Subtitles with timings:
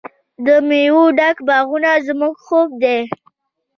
[0.45, 2.99] د میوو ډک باغونه زموږ خوب دی.